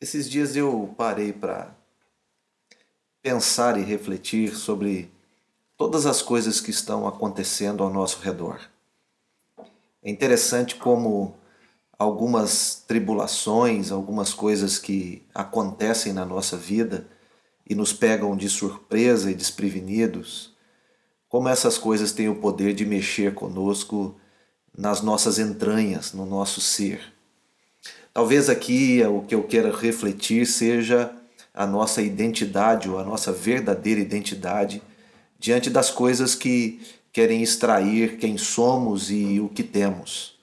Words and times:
Esses 0.00 0.30
dias 0.30 0.56
eu 0.56 0.94
parei 0.96 1.30
para 1.30 1.76
pensar 3.20 3.78
e 3.78 3.82
refletir 3.82 4.56
sobre 4.56 5.12
todas 5.76 6.06
as 6.06 6.22
coisas 6.22 6.58
que 6.58 6.70
estão 6.70 7.06
acontecendo 7.06 7.82
ao 7.82 7.92
nosso 7.92 8.18
redor. 8.20 8.58
É 10.02 10.10
interessante 10.10 10.76
como 10.76 11.36
algumas 11.98 12.82
tribulações, 12.88 13.92
algumas 13.92 14.32
coisas 14.32 14.78
que 14.78 15.22
acontecem 15.34 16.14
na 16.14 16.24
nossa 16.24 16.56
vida 16.56 17.06
e 17.68 17.74
nos 17.74 17.92
pegam 17.92 18.34
de 18.34 18.48
surpresa 18.48 19.30
e 19.30 19.34
desprevenidos, 19.34 20.56
como 21.28 21.46
essas 21.46 21.76
coisas 21.76 22.10
têm 22.10 22.30
o 22.30 22.40
poder 22.40 22.72
de 22.72 22.86
mexer 22.86 23.34
conosco 23.34 24.18
nas 24.74 25.02
nossas 25.02 25.38
entranhas, 25.38 26.14
no 26.14 26.24
nosso 26.24 26.58
ser. 26.58 27.19
Talvez 28.20 28.50
aqui 28.50 29.02
o 29.02 29.22
que 29.22 29.34
eu 29.34 29.42
quero 29.42 29.74
refletir 29.74 30.44
seja 30.46 31.10
a 31.54 31.66
nossa 31.66 32.02
identidade 32.02 32.86
ou 32.86 32.98
a 32.98 33.02
nossa 33.02 33.32
verdadeira 33.32 33.98
identidade 33.98 34.82
diante 35.38 35.70
das 35.70 35.90
coisas 35.90 36.34
que 36.34 36.82
querem 37.14 37.42
extrair 37.42 38.18
quem 38.18 38.36
somos 38.36 39.10
e 39.10 39.40
o 39.40 39.48
que 39.48 39.62
temos. 39.62 40.38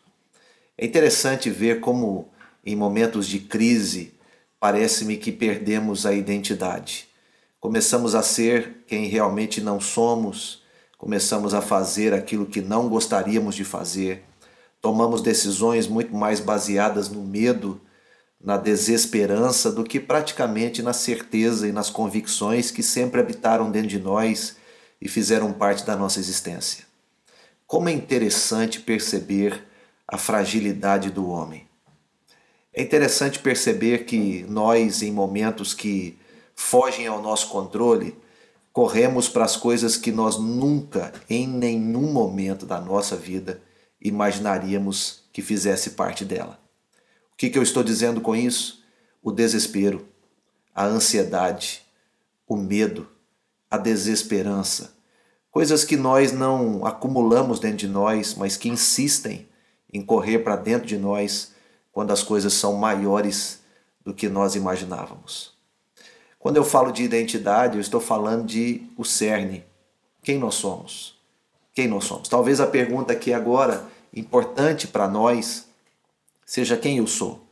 É 0.76 0.88
interessante 0.88 1.52
ver 1.52 1.80
como, 1.80 2.30
em 2.66 2.76
momentos 2.76 3.28
de 3.28 3.42
crise, 3.42 4.12
parece-me 4.60 5.16
que 5.16 5.32
perdemos 5.32 6.04
a 6.08 6.16
identidade. 6.16 7.08
Começamos 7.60 8.16
a 8.16 8.24
ser 8.24 8.84
quem 8.88 9.06
realmente 9.06 9.62
não 9.62 9.80
somos, 9.80 10.64
começamos 10.98 11.54
a 11.54 11.62
fazer 11.62 12.12
aquilo 12.12 12.48
que 12.48 12.60
não 12.60 12.90
gostaríamos 12.90 13.54
de 13.54 13.64
fazer, 13.64 14.24
tomamos 14.88 15.22
decisões 15.22 15.86
muito 15.86 16.16
mais 16.16 16.40
baseadas 16.40 17.10
no 17.10 17.22
medo, 17.22 17.82
na 18.40 18.56
desesperança, 18.56 19.70
do 19.70 19.84
que 19.84 20.00
praticamente 20.00 20.82
na 20.82 20.94
certeza 20.94 21.68
e 21.68 21.74
nas 21.74 21.90
convicções 21.90 22.72
que 22.72 22.82
sempre 22.82 23.20
habitaram 23.20 23.70
dentro 23.70 23.90
de 23.90 24.00
nós 24.00 24.56
e 25.02 25.10
fizeram 25.10 25.52
parte 25.52 25.86
da 25.86 25.94
nossa 25.94 26.22
existência. 26.22 26.86
Como 27.66 27.90
é 27.90 27.92
interessante 27.92 28.80
perceber 28.80 29.62
a 30.08 30.18
fragilidade 30.18 31.12
do 31.12 31.28
homem. 31.28 31.68
É 32.74 32.82
interessante 32.82 33.40
perceber 33.40 34.06
que 34.06 34.46
nós, 34.48 35.02
em 35.02 35.12
momentos 35.12 35.74
que 35.74 36.18
fogem 36.56 37.08
ao 37.08 37.22
nosso 37.22 37.50
controle, 37.50 38.16
corremos 38.72 39.28
para 39.28 39.44
as 39.44 39.58
coisas 39.58 39.98
que 39.98 40.14
nós 40.14 40.38
nunca, 40.38 41.12
em 41.30 41.46
nenhum 41.46 42.14
momento 42.14 42.66
da 42.66 42.80
nossa 42.80 43.18
vida, 43.18 43.67
imaginaríamos 44.02 45.24
que 45.32 45.42
fizesse 45.42 45.92
parte 45.92 46.24
dela. 46.26 46.60
O 47.34 47.38
que, 47.38 47.50
que 47.50 47.58
eu 47.58 47.64
estou 47.64 47.84
dizendo 47.84 48.22
com 48.22 48.36
isso? 48.36 48.84
O 49.22 49.32
desespero, 49.32 50.08
a 50.74 50.86
ansiedade, 50.86 51.82
o 52.48 52.56
medo, 52.56 53.08
a 53.70 53.78
desesperança. 53.78 54.96
Coisas 55.52 55.84
que 55.84 55.98
nós 55.98 56.32
não 56.32 56.86
acumulamos 56.86 57.60
dentro 57.60 57.78
de 57.78 57.88
nós, 57.88 58.36
mas 58.36 58.58
que 58.58 58.70
insistem 58.70 59.48
em 59.92 60.02
correr 60.02 60.40
para 60.40 60.56
dentro 60.56 60.88
de 60.88 60.98
nós 60.98 61.54
quando 61.92 62.12
as 62.12 62.22
coisas 62.22 62.54
são 62.54 62.74
maiores 62.74 63.62
do 64.06 64.14
que 64.14 64.30
nós 64.30 64.56
imaginávamos. 64.56 65.58
Quando 66.40 66.58
eu 66.58 66.64
falo 66.64 66.92
de 66.92 67.04
identidade, 67.04 67.76
eu 67.76 67.82
estou 67.82 68.00
falando 68.00 68.46
de 68.46 68.88
o 68.96 69.04
cerne. 69.04 69.66
Quem 70.22 70.38
nós 70.38 70.56
somos? 70.56 71.17
Quem 71.78 71.88
nós 71.88 72.06
somos? 72.06 72.28
Talvez 72.28 72.60
a 72.60 72.66
pergunta 72.66 73.14
aqui 73.14 73.32
agora, 73.32 73.86
importante 74.12 74.88
para 74.88 75.08
nós, 75.08 75.68
seja 76.44 76.76
quem 76.76 76.98
eu 76.98 77.06
sou. 77.06 77.48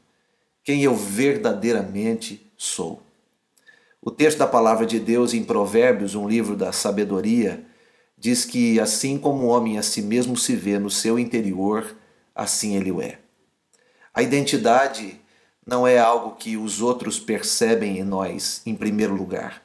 Quem 0.63 0.81
eu 0.81 0.95
verdadeiramente 0.95 2.43
sou. 2.57 3.03
O 4.01 4.09
texto 4.09 4.39
da 4.39 4.47
palavra 4.47 4.83
de 4.83 4.99
Deus 4.99 5.35
em 5.35 5.43
Provérbios, 5.43 6.15
um 6.15 6.27
livro 6.27 6.55
da 6.55 6.71
sabedoria, 6.71 7.63
diz 8.17 8.43
que 8.43 8.79
assim 8.79 9.15
como 9.15 9.43
o 9.43 9.47
homem 9.49 9.77
a 9.77 9.83
si 9.83 10.01
mesmo 10.01 10.35
se 10.35 10.55
vê 10.55 10.79
no 10.79 10.89
seu 10.89 11.19
interior, 11.19 11.95
assim 12.33 12.75
ele 12.75 12.91
o 12.91 12.99
é. 12.99 13.19
A 14.11 14.23
identidade 14.23 15.21
não 15.63 15.85
é 15.85 15.99
algo 15.99 16.35
que 16.35 16.57
os 16.57 16.81
outros 16.81 17.19
percebem 17.19 17.99
em 17.99 18.03
nós, 18.03 18.63
em 18.65 18.73
primeiro 18.73 19.13
lugar, 19.13 19.61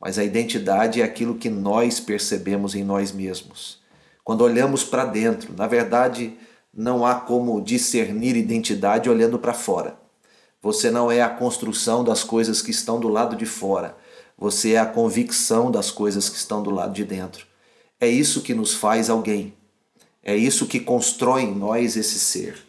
mas 0.00 0.18
a 0.18 0.24
identidade 0.24 1.00
é 1.00 1.04
aquilo 1.04 1.36
que 1.36 1.48
nós 1.48 2.00
percebemos 2.00 2.74
em 2.74 2.82
nós 2.82 3.12
mesmos. 3.12 3.80
Quando 4.24 4.42
olhamos 4.42 4.84
para 4.84 5.04
dentro, 5.04 5.52
na 5.56 5.66
verdade, 5.66 6.36
não 6.72 7.04
há 7.04 7.16
como 7.16 7.60
discernir 7.60 8.36
identidade 8.36 9.10
olhando 9.10 9.38
para 9.38 9.52
fora. 9.52 9.96
Você 10.60 10.90
não 10.90 11.10
é 11.10 11.20
a 11.20 11.28
construção 11.28 12.04
das 12.04 12.22
coisas 12.22 12.62
que 12.62 12.70
estão 12.70 13.00
do 13.00 13.08
lado 13.08 13.34
de 13.34 13.46
fora, 13.46 13.96
você 14.38 14.72
é 14.72 14.78
a 14.78 14.86
convicção 14.86 15.70
das 15.70 15.90
coisas 15.90 16.28
que 16.28 16.36
estão 16.36 16.62
do 16.62 16.70
lado 16.70 16.92
de 16.92 17.04
dentro. 17.04 17.46
É 18.00 18.08
isso 18.08 18.42
que 18.42 18.54
nos 18.54 18.74
faz 18.74 19.08
alguém. 19.08 19.54
É 20.22 20.36
isso 20.36 20.66
que 20.66 20.80
constrói 20.80 21.42
em 21.42 21.54
nós 21.54 21.96
esse 21.96 22.18
ser. 22.18 22.64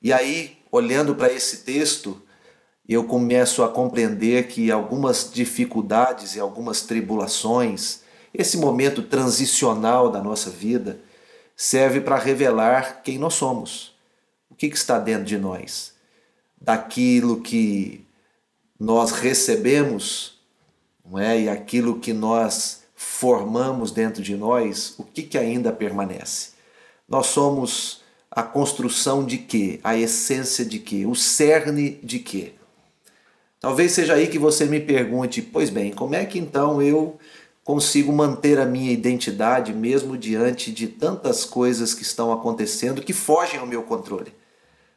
E 0.00 0.12
aí, 0.12 0.56
olhando 0.70 1.14
para 1.14 1.32
esse 1.32 1.58
texto, 1.58 2.20
eu 2.88 3.04
começo 3.04 3.62
a 3.62 3.68
compreender 3.68 4.48
que 4.48 4.70
algumas 4.70 5.30
dificuldades 5.32 6.34
e 6.34 6.40
algumas 6.40 6.82
tribulações, 6.82 8.00
esse 8.32 8.56
momento 8.56 9.02
transicional 9.02 10.10
da 10.10 10.22
nossa 10.22 10.50
vida, 10.50 11.00
serve 11.56 12.00
para 12.00 12.16
revelar 12.16 13.02
quem 13.02 13.18
nós 13.18 13.34
somos. 13.34 13.94
O 14.50 14.54
que, 14.54 14.68
que 14.68 14.76
está 14.76 14.98
dentro 14.98 15.24
de 15.24 15.38
nós? 15.38 15.92
Daquilo 16.60 17.40
que 17.40 18.04
nós 18.78 19.10
recebemos, 19.10 20.38
não 21.04 21.18
é? 21.18 21.40
E 21.42 21.48
aquilo 21.48 21.98
que 21.98 22.12
nós 22.12 22.82
formamos 22.94 23.90
dentro 23.90 24.22
de 24.22 24.36
nós, 24.36 24.94
o 24.98 25.04
que, 25.04 25.22
que 25.22 25.38
ainda 25.38 25.72
permanece? 25.72 26.50
Nós 27.08 27.26
somos 27.26 28.02
a 28.30 28.42
construção 28.42 29.24
de 29.24 29.38
quê? 29.38 29.80
A 29.82 29.96
essência 29.96 30.64
de 30.64 30.78
quê? 30.78 31.06
O 31.06 31.14
cerne 31.14 31.98
de 32.02 32.18
quê? 32.18 32.52
Talvez 33.60 33.92
seja 33.92 34.14
aí 34.14 34.28
que 34.28 34.38
você 34.38 34.64
me 34.64 34.78
pergunte: 34.78 35.42
pois 35.42 35.70
bem, 35.70 35.92
como 35.92 36.14
é 36.14 36.24
que 36.24 36.38
então 36.38 36.80
eu 36.80 37.18
consigo 37.68 38.10
manter 38.10 38.58
a 38.58 38.64
minha 38.64 38.90
identidade 38.90 39.74
mesmo 39.74 40.16
diante 40.16 40.72
de 40.72 40.86
tantas 40.88 41.44
coisas 41.44 41.92
que 41.92 42.00
estão 42.00 42.32
acontecendo 42.32 43.02
que 43.02 43.12
fogem 43.12 43.60
ao 43.60 43.66
meu 43.66 43.82
controle? 43.82 44.32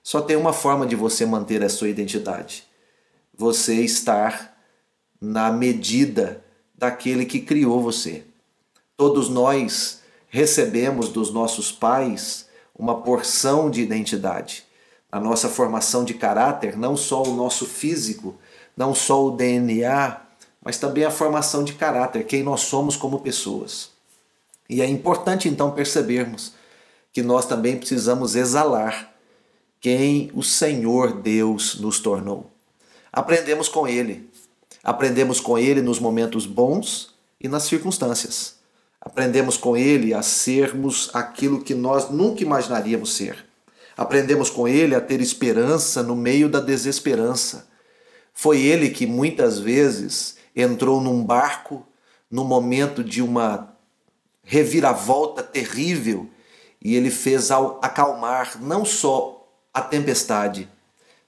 Só 0.02 0.22
tem 0.22 0.38
uma 0.38 0.54
forma 0.54 0.88
de 0.88 0.96
você 0.96 1.26
manter 1.26 1.62
a 1.66 1.68
sua 1.68 1.90
identidade: 1.90 2.64
você 3.38 3.76
estar 3.82 4.58
na 5.20 5.52
medida 5.52 6.46
daquele 6.74 7.26
que 7.26 7.42
criou 7.42 7.82
você. 7.82 8.24
Todos 8.96 9.28
nós 9.28 10.00
recebemos 10.30 11.10
dos 11.10 11.30
nossos 11.30 11.74
pais 11.74 12.48
uma 12.74 13.02
porção 13.02 13.70
de 13.70 13.82
identidade. 13.82 14.64
A 15.12 15.20
nossa 15.20 15.50
formação 15.50 16.06
de 16.06 16.14
caráter, 16.14 16.78
não 16.78 16.96
só 16.96 17.22
o 17.22 17.36
nosso 17.36 17.66
físico, 17.66 18.40
não 18.78 18.96
só 18.96 19.26
o 19.26 19.32
DNA, 19.32 20.22
mas 20.64 20.78
também 20.78 21.04
a 21.04 21.12
formação 21.12 21.64
de 21.64 21.74
caráter, 21.74 22.26
quem 22.26 22.44
nós 22.44 22.62
somos 22.62 22.96
como 22.96 23.20
pessoas. 23.20 23.90
E 24.70 24.82
é 24.82 24.86
importante 24.86 25.50
então 25.50 25.72
percebermos 25.72 26.54
que 27.12 27.22
nós 27.22 27.46
também 27.46 27.78
precisamos 27.78 28.36
exalar 28.36 29.14
quem 29.80 30.32
o 30.34 30.44
Senhor 30.44 31.22
Deus 31.22 31.80
nos 31.80 32.00
tornou. 32.00 32.50
Aprendemos 33.12 33.68
com 33.68 33.88
Ele. 33.88 34.30
Aprendemos 34.84 35.40
com 35.40 35.58
Ele 35.58 35.82
nos 35.82 36.00
momentos 36.00 36.46
bons 36.46 37.14
e 37.40 37.48
nas 37.48 37.64
circunstâncias. 37.64 38.62
Aprendemos 39.02 39.58
com 39.58 39.76
ele 39.76 40.14
a 40.14 40.22
sermos 40.22 41.10
aquilo 41.12 41.64
que 41.64 41.74
nós 41.74 42.12
nunca 42.12 42.44
imaginaríamos 42.44 43.14
ser. 43.14 43.44
Aprendemos 43.98 44.50
com 44.50 44.68
ele 44.68 44.94
a 44.94 45.02
ter 45.02 45.20
esperança 45.20 46.04
no 46.04 46.16
meio 46.16 46.48
da 46.48 46.60
desesperança. 46.60 47.68
Foi 48.32 48.62
ele 48.62 48.92
que 48.92 49.08
muitas 49.08 49.58
vezes 49.58 50.38
entrou 50.56 51.02
num 51.02 51.24
barco 51.24 51.86
no 52.30 52.44
momento 52.44 53.04
de 53.04 53.22
uma 53.22 53.76
reviravolta 54.44 55.44
terrível 55.44 56.30
e 56.82 56.96
ele 56.96 57.12
fez 57.12 57.52
acalmar 57.52 58.62
não 58.62 58.84
só 58.84 59.48
a 59.74 59.82
tempestade, 59.82 60.68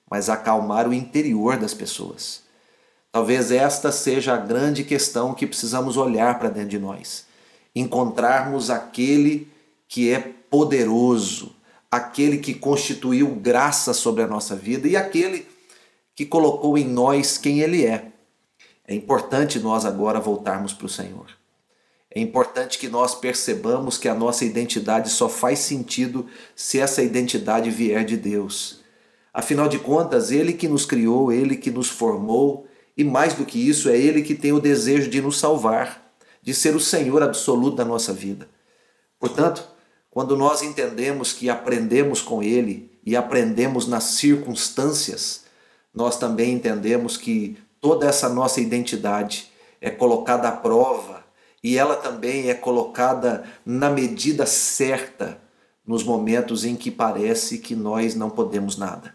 mas 0.10 0.30
acalmar 0.30 0.88
o 0.88 0.94
interior 0.94 1.58
das 1.58 1.74
pessoas. 1.74 2.42
Talvez 3.12 3.52
esta 3.52 3.92
seja 3.92 4.34
a 4.34 4.38
grande 4.38 4.84
questão 4.84 5.34
que 5.34 5.46
precisamos 5.46 5.98
olhar 5.98 6.40
para 6.40 6.50
dentro 6.50 6.70
de 6.70 6.80
nós 6.80 7.26
encontrarmos 7.76 8.70
aquele 8.70 9.52
que 9.88 10.12
é 10.12 10.20
poderoso, 10.20 11.56
aquele 11.90 12.38
que 12.38 12.54
constituiu 12.54 13.36
graça 13.36 13.94
sobre 13.94 14.24
a 14.24 14.28
nossa 14.28 14.56
vida 14.56 14.88
e 14.88 14.96
aquele 14.96 15.48
que 16.16 16.26
colocou 16.26 16.78
em 16.78 16.86
nós 16.86 17.38
quem 17.38 17.60
Ele 17.60 17.86
é. 17.86 18.12
É 18.88 18.94
importante 18.94 19.60
nós 19.60 19.86
agora 19.86 20.20
voltarmos 20.20 20.74
para 20.74 20.86
o 20.86 20.90
Senhor. 20.90 21.28
É 22.16 22.20
importante 22.20 22.78
que 22.78 22.88
nós 22.88 23.16
percebamos 23.16 23.98
que 23.98 24.08
a 24.08 24.14
nossa 24.14 24.46
identidade 24.46 25.10
só 25.10 25.28
faz 25.28 25.60
sentido 25.60 26.28
se 26.56 26.80
essa 26.80 27.02
identidade 27.02 27.72
vier 27.72 28.06
de 28.06 28.18
Deus. 28.18 28.82
Afinal 29.34 29.68
de 29.68 29.80
contas, 29.80 30.30
Ele 30.30 30.54
que 30.54 30.68
nos 30.68 30.86
criou, 30.86 31.32
Ele 31.32 31.56
que 31.56 31.72
nos 31.72 31.90
formou, 31.90 32.68
e 32.96 33.04
mais 33.04 33.34
do 33.34 33.46
que 33.46 33.58
isso, 33.58 33.90
é 33.90 33.98
Ele 33.98 34.22
que 34.22 34.36
tem 34.36 34.52
o 34.52 34.60
desejo 34.60 35.10
de 35.10 35.22
nos 35.22 35.40
salvar, 35.40 36.14
de 36.42 36.54
ser 36.54 36.76
o 36.76 36.80
Senhor 36.80 37.24
absoluto 37.24 37.78
da 37.78 37.86
nossa 37.86 38.14
vida. 38.14 38.48
Portanto, 39.20 39.68
quando 40.12 40.38
nós 40.38 40.62
entendemos 40.62 41.34
que 41.34 41.50
aprendemos 41.50 42.22
com 42.22 42.44
Ele 42.44 42.92
e 43.04 43.16
aprendemos 43.16 43.88
nas 43.88 44.04
circunstâncias, 44.04 45.46
nós 45.92 46.20
também 46.20 46.54
entendemos 46.54 47.18
que 47.18 47.58
toda 47.84 48.08
essa 48.08 48.30
nossa 48.30 48.62
identidade 48.62 49.52
é 49.82 49.90
colocada 49.90 50.48
à 50.48 50.52
prova 50.54 51.22
e 51.62 51.78
ela 51.78 51.98
também 51.98 52.50
é 52.50 52.54
colocada 52.54 53.44
na 53.66 53.90
medida 53.90 54.46
certa 54.46 55.38
nos 55.86 56.02
momentos 56.02 56.64
em 56.64 56.78
que 56.78 56.90
parece 56.90 57.58
que 57.58 57.76
nós 57.76 58.16
não 58.16 58.30
podemos 58.30 58.78
nada. 58.78 59.14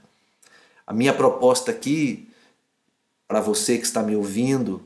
A 0.86 0.92
minha 0.92 1.14
proposta 1.14 1.70
aqui, 1.70 2.28
para 3.26 3.40
você 3.40 3.78
que 3.78 3.86
está 3.86 4.02
me 4.02 4.14
ouvindo, 4.14 4.84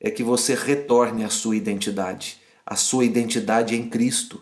é 0.00 0.12
que 0.12 0.22
você 0.22 0.54
retorne 0.54 1.24
à 1.24 1.28
sua 1.28 1.56
identidade, 1.56 2.40
a 2.64 2.76
sua 2.76 3.04
identidade 3.04 3.74
em 3.74 3.88
Cristo, 3.88 4.40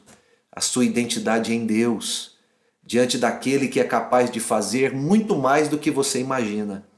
a 0.54 0.60
sua 0.60 0.84
identidade 0.84 1.54
em 1.54 1.64
Deus, 1.64 2.36
diante 2.84 3.16
daquele 3.16 3.68
que 3.68 3.80
é 3.80 3.84
capaz 3.84 4.30
de 4.30 4.38
fazer 4.38 4.92
muito 4.92 5.34
mais 5.34 5.66
do 5.66 5.78
que 5.78 5.90
você 5.90 6.20
imagina. 6.20 6.91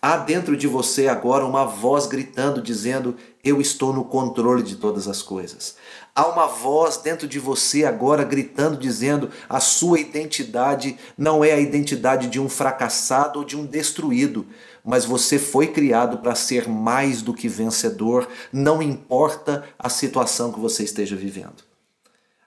Há 0.00 0.16
dentro 0.16 0.56
de 0.56 0.68
você 0.68 1.08
agora 1.08 1.44
uma 1.44 1.64
voz 1.64 2.06
gritando, 2.06 2.62
dizendo: 2.62 3.16
Eu 3.42 3.60
estou 3.60 3.92
no 3.92 4.04
controle 4.04 4.62
de 4.62 4.76
todas 4.76 5.08
as 5.08 5.22
coisas. 5.22 5.76
Há 6.14 6.26
uma 6.26 6.46
voz 6.46 6.96
dentro 6.96 7.26
de 7.26 7.38
você 7.38 7.84
agora 7.84 8.22
gritando, 8.22 8.76
dizendo: 8.76 9.30
A 9.48 9.58
sua 9.58 9.98
identidade 9.98 10.96
não 11.16 11.44
é 11.44 11.52
a 11.52 11.60
identidade 11.60 12.28
de 12.28 12.38
um 12.38 12.48
fracassado 12.48 13.40
ou 13.40 13.44
de 13.44 13.56
um 13.56 13.66
destruído, 13.66 14.46
mas 14.84 15.04
você 15.04 15.38
foi 15.38 15.68
criado 15.68 16.18
para 16.18 16.34
ser 16.34 16.68
mais 16.68 17.20
do 17.20 17.34
que 17.34 17.48
vencedor, 17.48 18.28
não 18.52 18.80
importa 18.80 19.64
a 19.78 19.88
situação 19.88 20.52
que 20.52 20.60
você 20.60 20.84
esteja 20.84 21.16
vivendo. 21.16 21.64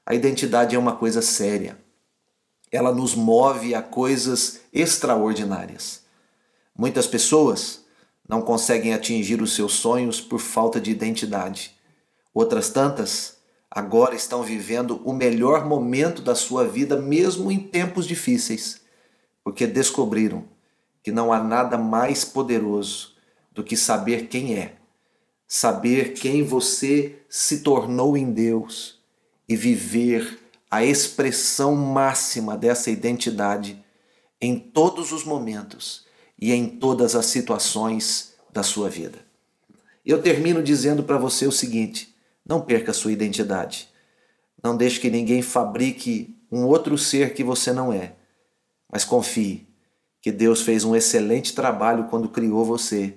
A 0.05 0.15
identidade 0.15 0.75
é 0.75 0.79
uma 0.79 0.95
coisa 0.95 1.21
séria. 1.21 1.77
Ela 2.71 2.93
nos 2.93 3.13
move 3.13 3.75
a 3.75 3.81
coisas 3.81 4.61
extraordinárias. 4.73 6.01
Muitas 6.77 7.07
pessoas 7.07 7.85
não 8.27 8.41
conseguem 8.41 8.93
atingir 8.93 9.41
os 9.41 9.53
seus 9.55 9.73
sonhos 9.73 10.21
por 10.21 10.39
falta 10.39 10.79
de 10.79 10.91
identidade. 10.91 11.75
Outras 12.33 12.69
tantas 12.69 13.37
agora 13.69 14.15
estão 14.15 14.41
vivendo 14.41 15.01
o 15.03 15.13
melhor 15.13 15.65
momento 15.65 16.21
da 16.21 16.33
sua 16.33 16.65
vida, 16.65 16.95
mesmo 16.95 17.51
em 17.51 17.59
tempos 17.59 18.07
difíceis, 18.07 18.81
porque 19.43 19.67
descobriram 19.67 20.45
que 21.03 21.11
não 21.11 21.33
há 21.33 21.43
nada 21.43 21.77
mais 21.77 22.23
poderoso 22.23 23.15
do 23.51 23.63
que 23.63 23.75
saber 23.75 24.27
quem 24.27 24.55
é, 24.55 24.75
saber 25.47 26.13
quem 26.13 26.43
você 26.43 27.19
se 27.29 27.59
tornou 27.59 28.15
em 28.15 28.31
Deus 28.31 28.99
e 29.47 29.55
viver 29.55 30.39
a 30.69 30.85
expressão 30.85 31.75
máxima 31.75 32.55
dessa 32.55 32.89
identidade 32.89 33.83
em 34.39 34.57
todos 34.57 35.11
os 35.11 35.25
momentos 35.25 36.05
e 36.41 36.51
em 36.51 36.67
todas 36.67 37.15
as 37.15 37.27
situações 37.27 38.33
da 38.51 38.63
sua 38.63 38.89
vida. 38.89 39.19
Eu 40.03 40.21
termino 40.21 40.63
dizendo 40.63 41.03
para 41.03 41.17
você 41.17 41.45
o 41.45 41.51
seguinte: 41.51 42.15
não 42.45 42.59
perca 42.59 42.91
sua 42.91 43.11
identidade. 43.11 43.87
Não 44.63 44.75
deixe 44.75 44.99
que 44.99 45.09
ninguém 45.09 45.41
fabrique 45.41 46.35
um 46.51 46.65
outro 46.65 46.97
ser 46.97 47.33
que 47.33 47.43
você 47.43 47.71
não 47.71 47.93
é. 47.93 48.15
Mas 48.91 49.05
confie 49.05 49.67
que 50.21 50.31
Deus 50.31 50.61
fez 50.61 50.83
um 50.83 50.95
excelente 50.95 51.53
trabalho 51.53 52.05
quando 52.05 52.29
criou 52.29 52.65
você. 52.65 53.15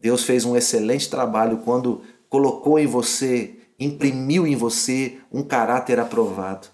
Deus 0.00 0.24
fez 0.24 0.44
um 0.44 0.56
excelente 0.56 1.08
trabalho 1.08 1.58
quando 1.58 2.02
colocou 2.28 2.78
em 2.78 2.86
você, 2.86 3.56
imprimiu 3.78 4.46
em 4.46 4.56
você 4.56 5.18
um 5.32 5.42
caráter 5.42 5.98
aprovado. 5.98 6.68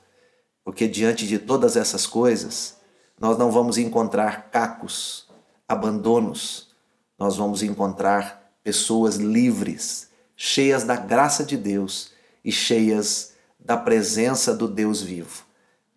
Porque 0.65 0.89
diante 0.89 1.27
de 1.27 1.39
todas 1.39 1.77
essas 1.77 2.07
coisas, 2.07 2.77
nós 3.21 3.39
não 3.39 3.51
vamos 3.51 3.79
encontrar 3.79 4.51
cacos, 4.51 5.24
abandonos, 5.69 6.75
nós 7.19 7.37
vamos 7.37 7.63
encontrar 7.63 8.53
pessoas 8.63 9.17
livres, 9.17 10.11
cheias 10.37 10.85
da 10.85 10.97
graça 10.97 11.45
de 11.45 11.57
Deus 11.57 12.13
e 12.45 12.51
cheias 12.51 13.35
da 13.59 13.77
presença 13.77 14.55
do 14.55 14.69
Deus 14.69 15.01
vivo. 15.01 15.45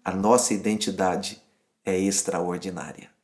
A 0.04 0.12
nossa 0.12 0.54
identidade 0.54 1.42
é 1.84 1.98
extraordinária. 1.98 3.17